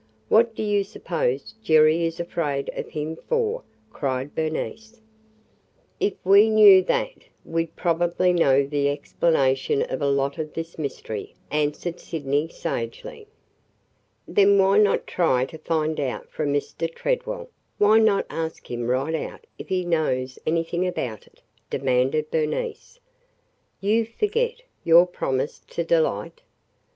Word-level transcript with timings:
"What 0.29 0.55
do 0.55 0.63
you 0.63 0.83
suppose 0.83 1.53
Jerry 1.61 2.05
is 2.07 2.19
afraid 2.19 2.71
of 2.75 2.89
him 2.89 3.15
for?" 3.29 3.61
cried 3.93 4.33
Bernice. 4.33 4.99
"If 5.99 6.15
we 6.23 6.49
knew 6.49 6.81
that, 6.85 7.25
we 7.45 7.65
'd 7.67 7.75
probably 7.75 8.33
know 8.33 8.65
the 8.65 8.89
explanation 8.89 9.83
of 9.83 10.01
a 10.01 10.07
lot 10.09 10.39
of 10.39 10.53
this 10.55 10.79
mystery," 10.79 11.35
answered 11.51 11.99
Sydney 11.99 12.47
sagely. 12.47 13.27
"Then 14.27 14.57
why 14.57 14.79
not 14.79 15.05
try 15.05 15.45
to 15.45 15.59
find 15.59 15.99
out 15.99 16.31
from 16.31 16.51
Mr. 16.51 16.91
Tredwell? 16.91 17.51
Why 17.77 17.99
not 17.99 18.25
ask 18.27 18.71
him 18.71 18.87
right 18.87 19.13
out 19.13 19.45
if 19.59 19.69
he 19.69 19.85
knows 19.85 20.39
anything 20.47 20.87
about 20.87 21.27
it?" 21.27 21.43
demanded 21.69 22.31
Bernice. 22.31 22.99
"You 23.79 24.05
forget– 24.05 24.63
your 24.83 25.05
promise 25.05 25.59
to 25.69 25.83
Delight!" 25.83 26.41